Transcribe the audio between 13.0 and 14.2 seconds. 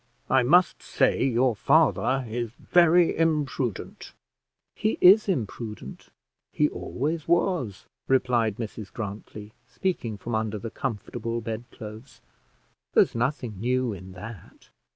nothing new in